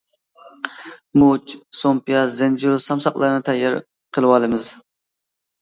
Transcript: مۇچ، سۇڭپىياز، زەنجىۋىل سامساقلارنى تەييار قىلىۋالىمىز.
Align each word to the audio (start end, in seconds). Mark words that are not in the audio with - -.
مۇچ، 1.23 1.53
سۇڭپىياز، 1.81 2.33
زەنجىۋىل 2.39 2.81
سامساقلارنى 2.87 3.47
تەييار 3.51 3.79
قىلىۋالىمىز. 4.17 4.67